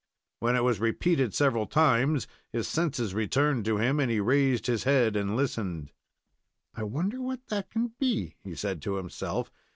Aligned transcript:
When 0.39 0.55
it 0.55 0.63
was 0.63 0.79
repeated 0.79 1.35
several 1.35 1.67
times, 1.67 2.25
his 2.51 2.67
senses 2.67 3.13
returned 3.13 3.65
to 3.65 3.77
him, 3.77 3.99
and 3.99 4.09
he 4.09 4.19
raised 4.19 4.65
his 4.65 4.83
head 4.83 5.15
and 5.15 5.35
listened. 5.37 5.91
"I 6.73 6.81
wonder 6.81 7.21
what 7.21 7.45
that 7.49 7.69
can 7.69 7.91
be?" 7.99 8.33
he 8.43 8.55
said 8.55 8.81
to 8.81 8.95
himself. 8.95 9.51